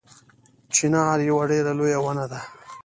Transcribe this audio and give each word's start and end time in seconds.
چنار 0.75 1.17
یوه 1.29 1.43
ډیره 1.51 1.71
لویه 1.79 1.99
ونه 2.03 2.25
ده 2.31 2.39